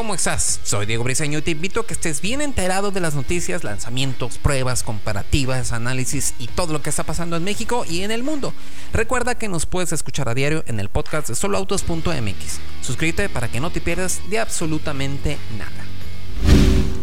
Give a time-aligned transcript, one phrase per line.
[0.00, 0.60] ¿Cómo estás?
[0.62, 4.38] Soy Diego Briseño y te invito a que estés bien enterado de las noticias, lanzamientos,
[4.38, 8.54] pruebas, comparativas, análisis y todo lo que está pasando en México y en el mundo.
[8.94, 12.60] Recuerda que nos puedes escuchar a diario en el podcast de soloautos.mx.
[12.80, 15.84] Suscríbete para que no te pierdas de absolutamente nada.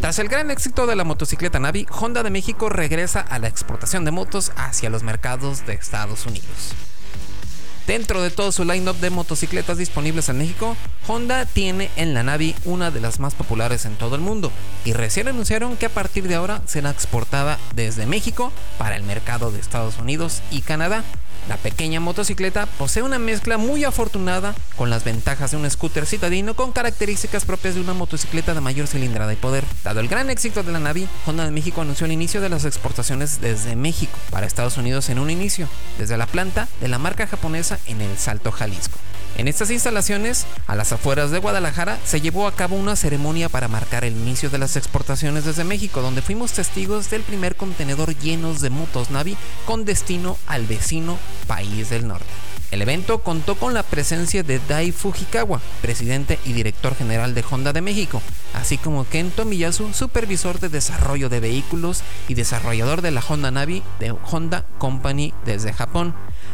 [0.01, 4.05] Tras el gran éxito de la motocicleta Navi, Honda de México regresa a la exportación
[4.05, 6.73] de motos hacia los mercados de Estados Unidos.
[7.87, 10.75] Dentro de todo su line-up de motocicletas disponibles en México,
[11.07, 14.51] Honda tiene en la Navi una de las más populares en todo el mundo
[14.83, 19.51] y recién anunciaron que a partir de ahora será exportada desde México para el mercado
[19.51, 21.05] de Estados Unidos y Canadá.
[21.47, 26.55] La pequeña motocicleta posee una mezcla muy afortunada con las ventajas de un scooter citadino
[26.55, 29.63] con características propias de una motocicleta de mayor cilindrada y poder.
[29.83, 32.65] Dado el gran éxito de la Navi, Honda de México anunció el inicio de las
[32.65, 37.27] exportaciones desde México para Estados Unidos en un inicio, desde la planta de la marca
[37.27, 38.97] japonesa en el Salto Jalisco.
[39.35, 43.67] En estas instalaciones, a las afueras de Guadalajara, se llevó a cabo una ceremonia para
[43.67, 48.61] marcar el inicio de las exportaciones desde México, donde fuimos testigos del primer contenedor llenos
[48.61, 52.25] de motos Navi con destino al vecino país del norte.
[52.69, 57.71] El evento contó con la presencia de Dai Fujikawa, presidente y director general de Honda
[57.71, 58.21] de México,
[58.53, 63.83] así como Kento Miyasu, supervisor de desarrollo de vehículos y desarrollador de la Honda Navi
[63.99, 66.13] de Honda Company desde Japón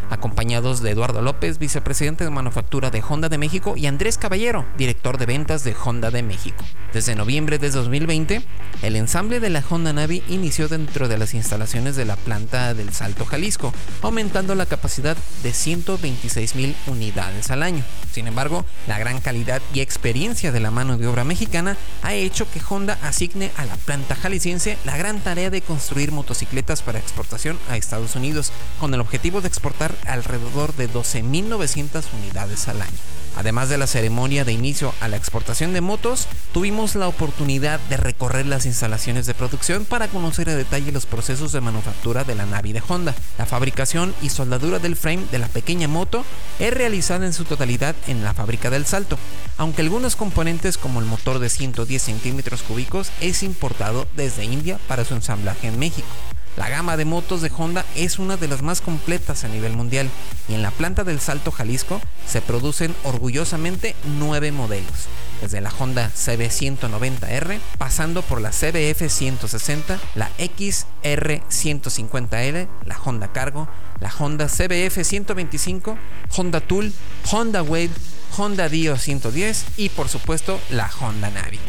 [0.10, 5.18] acompañados de Eduardo López, vicepresidente de manufactura de Honda de México, y Andrés Caballero, director
[5.18, 6.64] de ventas de Honda de México.
[6.94, 8.44] Desde noviembre de 2020,
[8.84, 12.94] el ensamble de la Honda Navi inició dentro de las instalaciones de la planta del
[12.94, 17.84] Salto Jalisco, aumentando la capacidad de 126 mil unidades al año.
[18.12, 22.50] Sin embargo, la gran calidad y experiencia de la mano de obra mexicana ha hecho
[22.52, 27.58] que Honda asigne a la planta jalisciense la gran tarea de construir motocicletas para exportación
[27.70, 32.98] a Estados Unidos, con el objetivo de exportar alrededor de 12.900 unidades al año.
[33.36, 37.98] Además de la ceremonia de inicio a la exportación de motos, tuvimos la oportunidad de
[37.98, 42.46] recorrer las instalaciones de producción para conocer a detalle los procesos de manufactura de la
[42.46, 43.16] Navi de Honda.
[43.40, 46.24] La fabricación y soldadura del frame de la pequeña moto
[46.60, 49.18] es realizada en su totalidad en la fábrica del Salto,
[49.58, 55.06] aunque algunos componentes como el motor de 110 centímetros cúbicos es importado desde India para
[55.06, 56.08] su ensamblaje en México.
[56.56, 60.10] La gama de motos de Honda es una de las más completas a nivel mundial
[60.48, 65.08] y en la planta del Salto Jalisco se producen orgullosamente nueve modelos,
[65.42, 73.68] desde la Honda CB190R, pasando por la CBF 160, la XR 150L, la Honda Cargo,
[74.00, 75.98] la Honda CBF 125,
[76.36, 76.94] Honda Tool,
[77.32, 77.92] Honda Wave,
[78.38, 81.60] Honda Dio 110 y por supuesto la Honda Navi.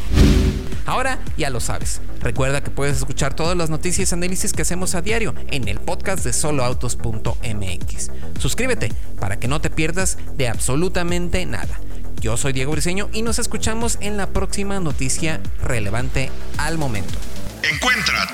[0.86, 2.00] Ahora ya lo sabes.
[2.20, 5.80] Recuerda que puedes escuchar todas las noticias y análisis que hacemos a diario en el
[5.80, 8.10] podcast de soloautos.mx.
[8.38, 11.80] Suscríbete para que no te pierdas de absolutamente nada.
[12.20, 17.18] Yo soy Diego Briseño y nos escuchamos en la próxima noticia relevante al momento.
[17.62, 18.33] Encuentra